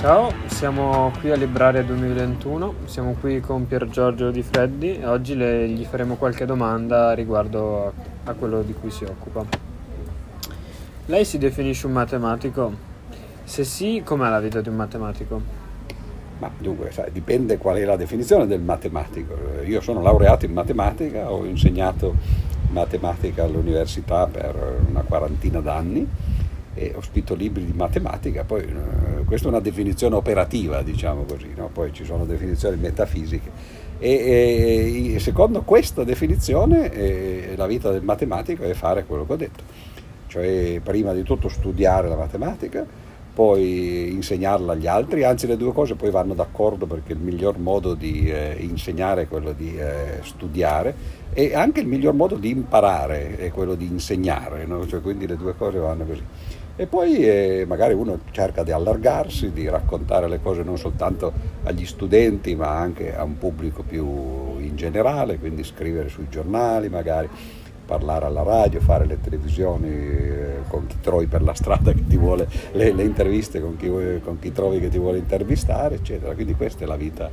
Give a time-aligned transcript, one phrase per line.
[0.00, 5.36] Ciao, siamo qui a Libraria 2021, siamo qui con Pier Giorgio Di Freddi e oggi
[5.36, 7.92] le, gli faremo qualche domanda riguardo a,
[8.30, 9.44] a quello di cui si occupa.
[11.04, 12.72] Lei si definisce un matematico?
[13.44, 15.42] Se sì, com'è la vita di un matematico?
[16.38, 19.36] Ma dunque, sai, dipende qual è la definizione del matematico.
[19.66, 22.14] Io sono laureato in matematica, ho insegnato
[22.70, 26.08] matematica all'università per una quarantina d'anni
[26.80, 31.68] e ospito libri di matematica, poi eh, questa è una definizione operativa, diciamo così, no?
[31.70, 33.50] poi ci sono definizioni metafisiche.
[33.98, 39.36] E, e secondo questa definizione eh, la vita del matematico è fare quello che ho
[39.36, 39.62] detto,
[40.28, 42.86] cioè prima di tutto studiare la matematica,
[43.32, 47.94] poi insegnarla agli altri, anzi le due cose poi vanno d'accordo perché il miglior modo
[47.94, 53.36] di eh, insegnare è quello di eh, studiare e anche il miglior modo di imparare
[53.36, 54.86] è quello di insegnare, no?
[54.86, 56.22] cioè, quindi le due cose vanno così.
[56.80, 61.30] E poi eh, magari uno cerca di allargarsi, di raccontare le cose non soltanto
[61.64, 64.02] agli studenti ma anche a un pubblico più
[64.60, 67.28] in generale, quindi scrivere sui giornali magari,
[67.84, 72.16] parlare alla radio, fare le televisioni eh, con chi trovi per la strada che ti
[72.16, 73.90] vuole, le, le interviste con chi,
[74.24, 76.32] con chi trovi che ti vuole intervistare, eccetera.
[76.32, 77.30] Quindi questa è la vita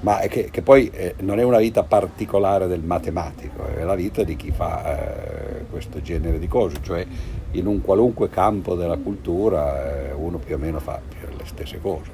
[0.00, 4.22] ma che, che, poi eh, non è una vita particolare del matematico, è la vita
[4.22, 7.04] di chi fa eh, questo genere di cose, cioè
[7.52, 12.10] in un qualunque campo della cultura eh, uno più o meno fa le stesse cose.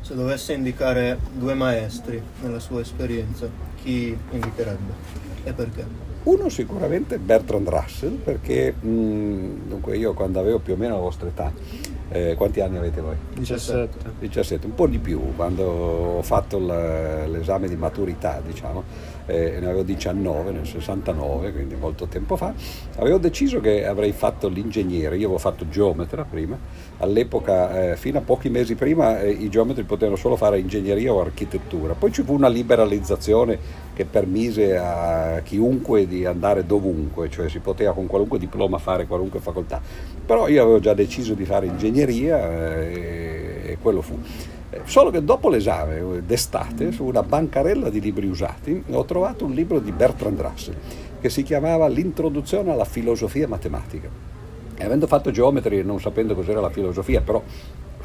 [0.00, 3.48] Se dovesse indicare due maestri nella sua esperienza,
[3.82, 4.92] chi indicherebbe
[5.44, 6.06] e perché?
[6.24, 11.28] Uno sicuramente Bertrand Russell, perché mh, dunque io quando avevo più o meno la vostra
[11.28, 11.52] età,
[12.10, 13.16] eh, quanti anni avete voi?
[13.34, 14.12] 17.
[14.18, 18.82] 17, un po' di più, quando ho fatto l'esame di maturità, diciamo,
[19.26, 22.52] eh, ne avevo 19 nel 69, quindi molto tempo fa,
[22.96, 26.58] avevo deciso che avrei fatto l'ingegnere, io avevo fatto geometra prima,
[26.98, 31.20] all'epoca, eh, fino a pochi mesi prima, eh, i geometri potevano solo fare ingegneria o
[31.20, 33.58] architettura, poi ci fu una liberalizzazione
[33.98, 39.40] che permise a chiunque di andare dovunque, cioè si poteva con qualunque diploma fare qualunque
[39.40, 39.80] facoltà,
[40.24, 44.16] però io avevo già deciso di fare ingegneria eh, e quello fu.
[44.84, 49.80] Solo che dopo l'esame d'estate, su una bancarella di libri usati, ho trovato un libro
[49.80, 50.76] di Bertrand Russell
[51.20, 54.08] che si chiamava L'introduzione alla filosofia matematica.
[54.76, 57.42] E avendo fatto geometria e non sapendo cos'era la filosofia, però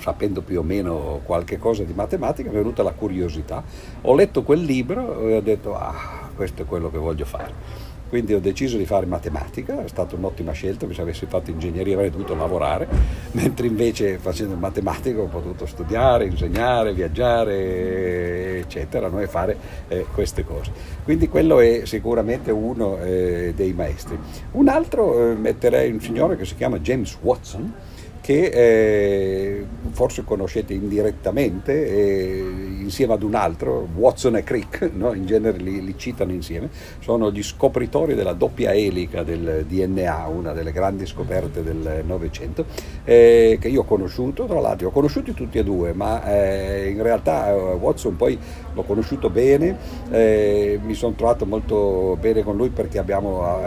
[0.04, 3.64] sapendo più o meno qualche cosa di matematica, mi è venuta la curiosità.
[4.02, 8.36] Ho letto quel libro e ho detto, ah, questo è quello che voglio fare quindi
[8.36, 12.36] ho deciso di fare matematica, è stata un'ottima scelta, se avessi fatto ingegneria avrei dovuto
[12.36, 12.88] lavorare,
[13.34, 19.20] mentre invece facendo il matematico ho potuto studiare, insegnare, viaggiare, eccetera, no?
[19.20, 20.72] e fare eh, queste cose.
[21.04, 24.16] Quindi quello è sicuramente uno eh, dei maestri.
[24.52, 27.74] Un altro eh, metterei un signore che si chiama James Watson,
[28.22, 32.38] che eh, forse conoscete indirettamente, eh,
[32.80, 35.14] insieme ad un altro, Watson e Crick, no?
[35.14, 40.52] in genere li, li, citano insieme, sono gli scopritori della doppia elica del DNA, una
[40.54, 42.66] delle grandi scoperte del Novecento,
[43.04, 47.02] eh, che io ho conosciuto, tra l'altro, ho conosciuti tutti e due, ma eh, in
[47.02, 48.38] realtà eh, Watson poi
[48.74, 49.78] l'ho conosciuto bene,
[50.10, 53.62] eh, mi sono trovato molto bene con lui perché abbiamo,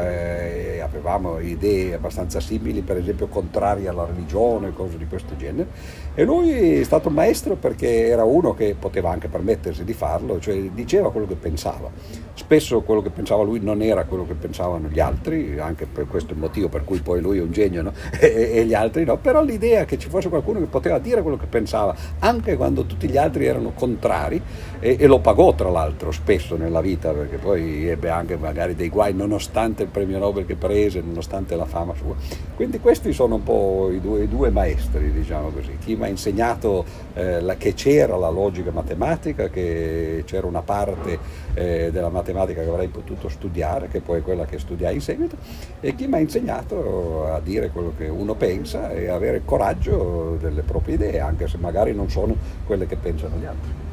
[0.97, 5.69] avevamo idee abbastanza simili, per esempio contrarie alla religione, cose di questo genere.
[6.15, 10.41] E lui è stato un maestro perché era uno che poteva anche permettersi di farlo,
[10.41, 11.91] cioè diceva quello che pensava.
[12.33, 16.35] Spesso quello che pensava lui non era quello che pensavano gli altri, anche per questo
[16.35, 17.93] motivo per cui poi lui è un genio no?
[18.19, 21.37] e, e, gli altri no, però l'idea che ci fosse qualcuno che poteva dire quello
[21.37, 24.41] che pensava, anche quando tutti gli altri erano contrari,
[24.81, 28.89] e, e lo pagò tra l'altro spesso nella vita, perché poi ebbe anche magari dei
[28.89, 32.15] guai nonostante il premio Nobel che prese, nonostante la fama sua.
[32.55, 35.77] Quindi questi sono un po' i due, i due maestri, diciamo così.
[35.79, 41.19] Chi mi ha insegnato eh, la, che c'era la logica matematica, che c'era una parte
[41.55, 45.37] eh, della matematica che avrei potuto studiare, che poi è quella che studiai in seguito,
[45.81, 50.63] e chi mi ha insegnato a dire quello che uno pensa e avere coraggio delle
[50.63, 52.35] proprie idee, anche se magari non sono
[52.65, 53.85] quelle che pensano gli altri.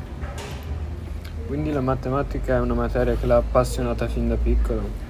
[1.48, 5.03] Quindi la matematica è una materia che l'ha appassionata fin da piccolo?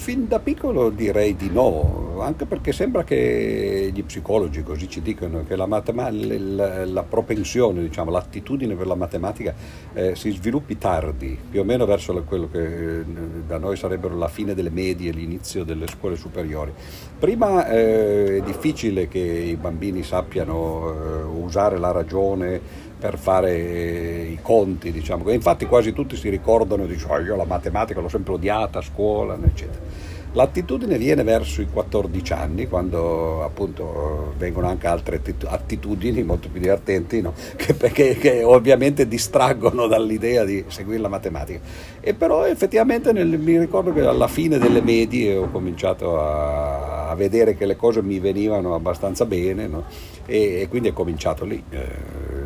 [0.00, 5.44] Fin da piccolo direi di no, anche perché sembra che gli psicologi così ci dicono
[5.46, 9.54] che la, la, la propensione, diciamo, l'attitudine per la matematica
[9.92, 13.04] eh, si sviluppi tardi, più o meno verso quello che eh,
[13.46, 16.72] da noi sarebbero la fine delle medie, l'inizio delle scuole superiori.
[17.18, 24.38] Prima eh, è difficile che i bambini sappiano eh, usare la ragione, per fare i
[24.42, 25.28] conti, diciamo.
[25.30, 29.38] Infatti quasi tutti si ricordano, dicono, oh, io la matematica l'ho sempre odiata a scuola,
[29.42, 30.18] eccetera.
[30.32, 37.20] L'attitudine viene verso i 14 anni, quando appunto vengono anche altre attitudini molto più divertenti,
[37.20, 37.32] no?
[37.56, 41.58] che, che, che, ovviamente distraggono dall'idea di seguire la matematica.
[42.00, 47.14] E però effettivamente nel, mi ricordo che alla fine delle medie ho cominciato a, a
[47.16, 49.84] vedere che le cose mi venivano abbastanza bene no?
[50.26, 52.39] e, e, quindi è cominciato lì eh,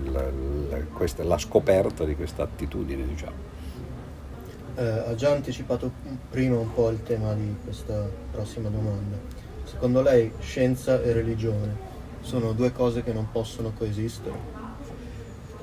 [0.95, 3.55] questa, la scoperta di questa attitudine, diciamo
[4.77, 5.91] eh, ha già anticipato
[6.31, 9.17] prima un po' il tema di questa prossima domanda.
[9.65, 14.63] Secondo lei scienza e religione sono due cose che non possono coesistere?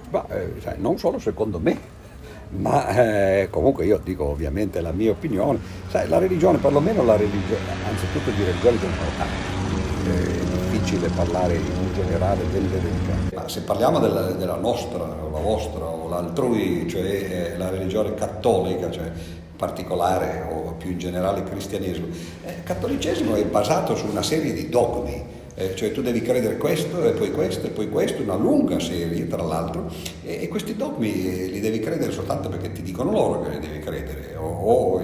[0.10, 1.78] Ma, eh, sai, non solo secondo me,
[2.58, 5.60] ma eh, comunque io dico ovviamente la mia opinione.
[5.90, 9.61] Sai, la religione, perlomeno la religione, anzitutto di religione ce ne sono tante
[10.02, 13.30] difficile parlare in generale delle religioni.
[13.34, 18.14] Ma se parliamo della, della nostra, o la vostra, o l'altrui, cioè eh, la religione
[18.14, 19.12] cattolica, cioè
[19.56, 22.08] particolare o più in generale cristianesimo,
[22.44, 25.40] eh, il cattolicesimo è basato su una serie di dogmi.
[25.56, 29.28] Eh, cioè tu devi credere questo e poi questo e poi questo, una lunga serie
[29.28, 29.92] tra l'altro,
[30.24, 31.12] e, e questi dogmi
[31.52, 35.02] li devi credere soltanto perché ti dicono loro che li devi credere, o, o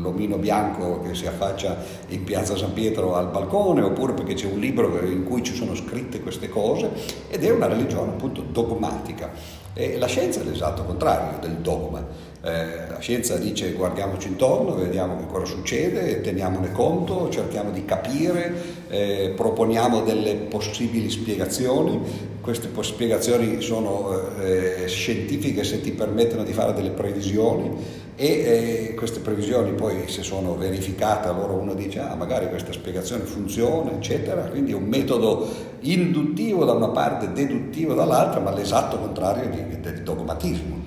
[0.00, 1.76] l'omino bianco che si affaccia
[2.08, 5.74] in piazza San Pietro al balcone, oppure perché c'è un libro in cui ci sono
[5.74, 6.90] scritte queste cose,
[7.28, 9.30] ed è una religione appunto dogmatica.
[9.72, 12.04] E la scienza è l'esatto contrario del dogma.
[12.42, 18.52] Eh, la scienza dice guardiamoci intorno, vediamo che cosa succede, teniamone conto, cerchiamo di capire,
[18.88, 22.00] eh, proponiamo delle possibili spiegazioni.
[22.40, 29.20] Queste spiegazioni sono eh, scientifiche se ti permettono di fare delle previsioni e eh, queste
[29.20, 34.72] previsioni poi se sono verificate allora uno dice ah magari questa spiegazione funziona eccetera, quindi
[34.72, 35.48] è un metodo
[35.80, 40.84] induttivo da una parte, deduttivo dall'altra, ma l'esatto contrario di, del dogmatismo.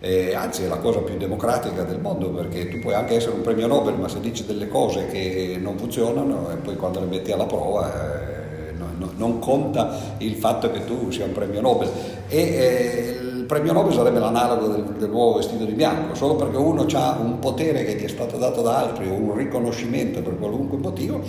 [0.00, 3.40] Eh, anzi è la cosa più democratica del mondo perché tu puoi anche essere un
[3.40, 7.32] premio Nobel ma se dici delle cose che non funzionano e poi quando le metti
[7.32, 11.90] alla prova eh, no, non conta il fatto che tu sia un premio Nobel
[12.28, 16.86] e eh, premio Nobel sarebbe l'analogo del, del, nuovo vestito di bianco, solo perché uno
[16.92, 20.76] ha un potere che gli è stato dato da altri o un riconoscimento per qualunque
[20.76, 21.22] motivo,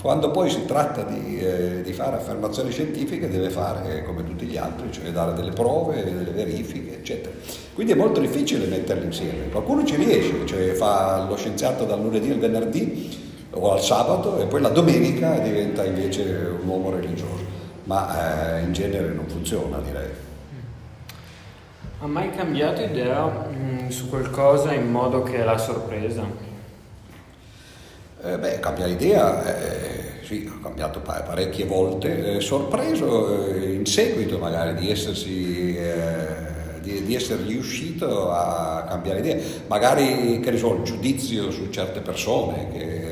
[0.00, 4.56] quando poi si tratta di, eh, di, fare affermazioni scientifiche deve fare come tutti gli
[4.56, 7.34] altri, cioè dare delle prove, delle verifiche, eccetera.
[7.74, 9.48] Quindi è molto difficile metterli insieme.
[9.50, 13.20] Qualcuno ci riesce, cioè fa lo scienziato dal lunedì al venerdì
[13.50, 16.22] o al sabato e poi la domenica diventa invece
[16.60, 17.44] un uomo religioso,
[17.84, 20.30] ma eh, in genere non funziona direi.
[22.02, 26.24] Ha mai cambiato idea mh, mm, su qualcosa in modo che l'ha sorpresa?
[28.24, 34.38] Eh, beh, cambiare idea, eh, sì, ho cambiato parecchie volte, eh, sorpreso eh, in seguito
[34.38, 39.36] magari di essersi eh, di, di, essere riuscito a cambiare idea,
[39.68, 43.11] magari che ne so, il giudizio su certe persone che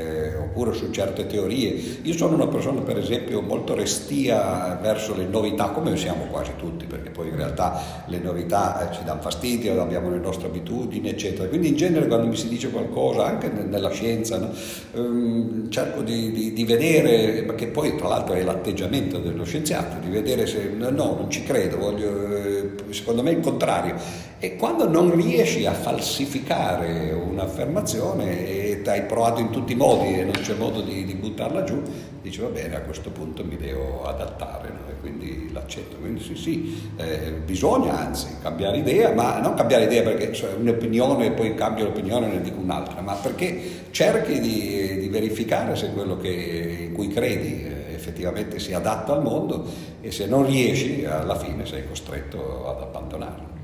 [0.60, 1.98] oppure su certe teorie.
[2.02, 6.84] Io sono una persona per esempio molto restia verso le novità, come siamo quasi tutti,
[6.84, 11.48] perché poi in realtà le novità eh, ci danno fastidio, abbiamo le nostre abitudini, eccetera.
[11.48, 14.50] Quindi in genere quando mi si dice qualcosa, anche nella scienza, no,
[14.94, 20.10] ehm, cerco di, di, di, vedere, che poi tra l'altro è l'atteggiamento dello scienziato, di
[20.10, 24.28] vedere se no, non ci credo, voglio, eh, secondo me è il contrario.
[24.42, 30.24] E quando non riesci a falsificare un'affermazione e hai provato in tutti i modi e
[30.24, 31.82] non c'è modo di, di, buttarla giù,
[32.22, 34.88] dici va bene, a questo punto mi devo adattare no?
[34.88, 35.96] e quindi l'accetto.
[35.96, 41.26] Quindi sì, sì, eh, bisogna anzi cambiare idea, ma non cambiare idea perché cioè, un'opinione
[41.26, 43.60] e poi cambio l'opinione e ne dico un'altra, ma perché
[43.90, 49.22] cerchi di, di verificare se quello che, in cui credi eh, effettivamente si adatta al
[49.22, 49.66] mondo
[50.00, 53.59] e se non riesci alla fine sei costretto ad abbandonarlo.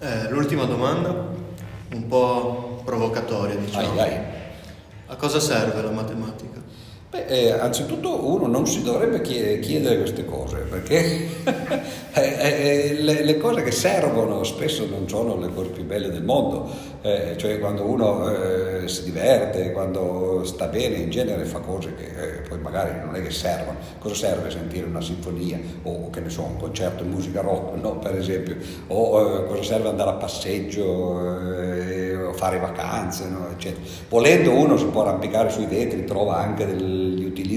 [0.00, 1.10] Eh, l'ultima domanda,
[1.90, 4.00] un po' provocatoria diciamo.
[4.00, 4.20] Ai, ai.
[5.06, 6.60] A cosa serve la matematica?
[7.10, 11.26] Beh, eh, anzitutto uno non si dovrebbe chiedere queste cose perché
[13.00, 16.68] le, le, cose che servono spesso non sono le cose più belle del mondo,
[17.00, 22.04] eh, cioè quando uno eh, si diverte, quando sta bene in genere fa cose che
[22.04, 23.78] eh, poi magari non è che servono.
[23.98, 27.96] Cosa serve sentire una sinfonia o che ne so, un concerto di musica rock, no?
[27.96, 28.54] per esempio,
[28.88, 31.86] o cosa serve andare a passeggio?
[32.38, 33.48] fare vacanze, no?
[33.50, 33.82] eccetera.
[34.08, 37.07] Volendo uno si può arrampicare sui vetri, trova anche degli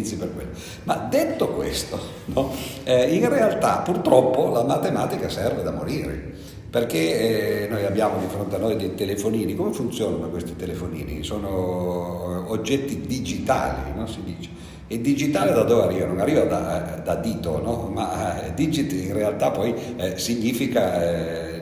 [0.01, 0.49] utilizzi per quello.
[0.83, 2.51] Ma detto questo, no?
[2.83, 6.29] eh, in realtà purtroppo la matematica serve da morire.
[6.71, 11.21] Perché eh, noi abbiamo di fronte a noi dei telefonini, come funzionano questi telefonini?
[11.21, 14.07] Sono oggetti digitali, no?
[14.07, 14.49] si dice.
[14.87, 16.05] E digitale da dove arriva?
[16.05, 17.91] Non arriva da, da dito, no?
[17.93, 21.61] ma eh, digit in realtà poi eh, significa eh,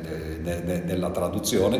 [0.85, 1.79] della traduzione,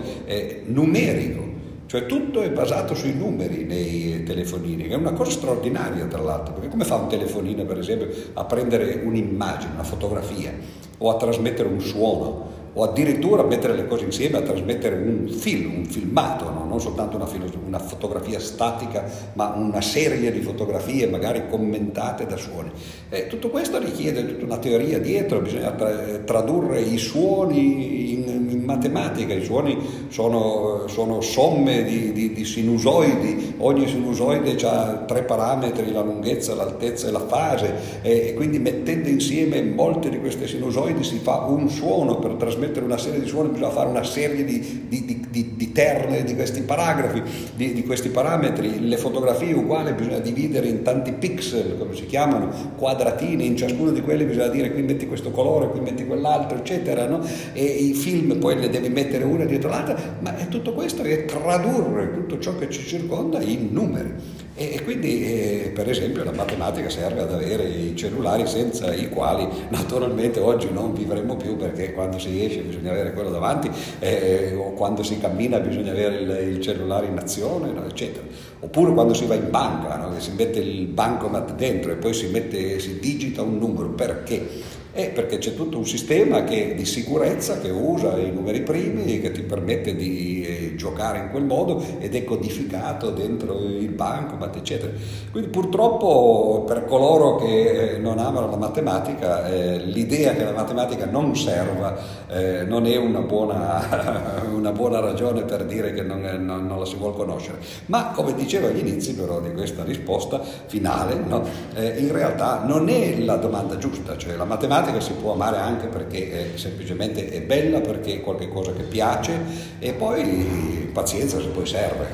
[0.65, 1.48] numerico.
[1.89, 6.53] Cioè tutto è basato sui numeri nei telefonini, che è una cosa straordinaria tra l'altro,
[6.53, 10.53] perché come fa un telefonino per esempio a prendere un'immagine, una fotografia
[10.99, 12.57] o a trasmettere un suono?
[12.73, 16.65] o addirittura a mettere le cose insieme, a trasmettere un film, un filmato, no?
[16.65, 17.27] non soltanto una,
[17.65, 19.03] una, fotografia statica,
[19.33, 22.71] ma una serie di fotografie magari commentate da suoni.
[23.09, 28.38] Eh, tutto questo richiede tutta una teoria dietro, bisogna tra- tradurre i suoni in,
[28.69, 29.77] matematica, i suoni
[30.09, 37.07] sono, sono somme di, di, di, sinusoidi, ogni sinusoide ha tre parametri, la lunghezza, l'altezza
[37.07, 42.17] e la fase, e, quindi mettendo insieme molte di queste sinusoidi si fa un suono
[42.19, 45.71] per trasmettere trasmettere una serie di suoni bisogna fare una serie di, di, di, di
[45.71, 47.21] terne di questi paragrafi,
[47.55, 48.87] di, questi parametri.
[48.87, 54.01] Le fotografie uguali bisogna dividere in tanti pixel, come si chiamano, quadratini, in ciascuno di
[54.01, 57.07] quelli bisogna dire qui metti questo colore, qui metti quell'altro, eccetera.
[57.07, 57.21] No?
[57.53, 61.25] E i film poi le devi mettere una dietro l'altra, ma è tutto questo è
[61.25, 64.13] tradurre tutto ciò che ci circonda in numeri.
[64.61, 69.47] E quindi, eh, per esempio, la matematica serve ad avere i cellulari senza i quali
[69.69, 74.73] naturalmente oggi non vivremo più perché quando si esce bisogna avere quello davanti eh, o
[74.73, 78.25] quando si cammina bisogna avere il, il cellulare in azione, no, eccetera.
[78.59, 82.27] Oppure quando si va in banca, no, si mette il bancomat dentro e poi si,
[82.27, 83.91] mette, si digita un numero.
[83.91, 84.45] Perché?
[84.91, 89.31] Eh, perché c'è tutto un sistema che, di sicurezza che usa i numeri primi, che
[89.31, 94.93] ti permette di eh, giocare in quel modo ed è codificato dentro il bancomat, eccetera.
[95.29, 101.05] Quindi purtroppo per coloro che eh, non amano la matematica, eh, l'idea che la matematica
[101.05, 106.65] non serva eh, non è una buona, una buona, ragione per dire che non, non,
[106.65, 107.57] non, la si vuole conoscere.
[107.87, 111.43] Ma come dicevo agli inizi però di questa risposta finale, no?
[111.73, 115.87] Eh, in realtà non è la domanda giusta, cioè la matematica si può amare anche
[115.87, 119.37] perché è, semplicemente è bella, perché è qualcosa che piace
[119.79, 122.07] e poi pazienza se poi serve.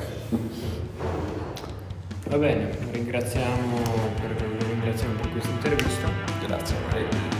[2.28, 3.78] Va bene, ringraziamo
[4.20, 4.36] per,
[4.68, 6.08] ringraziamo per questa intervista.
[6.46, 7.35] Grazie a voi.